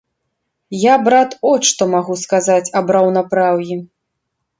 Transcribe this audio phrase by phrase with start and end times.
[0.91, 3.79] Я, брат, от што магу сказаць аб раўнапраўі.